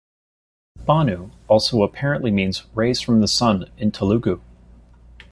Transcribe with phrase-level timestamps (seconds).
[0.83, 4.41] Banu also apparently means "rays from the sun" in Telugu.